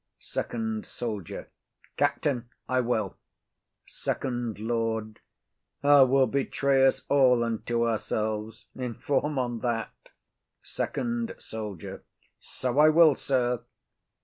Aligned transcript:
SECOND 0.17 0.83
SOLDIER. 0.83 1.47
Captain, 1.95 2.49
I 2.67 2.79
will. 2.79 3.17
FIRST 3.87 4.57
LORD. 4.57 5.19
'A 5.83 6.05
will 6.07 6.25
betray 6.25 6.87
us 6.87 7.03
all 7.07 7.43
unto 7.43 7.87
ourselves; 7.87 8.65
Inform 8.75 9.37
on 9.37 9.59
that. 9.59 9.93
SECOND 10.63 11.35
SOLDIER. 11.37 12.03
So 12.39 12.79
I 12.79 12.89
will, 12.89 13.13
sir. 13.13 13.61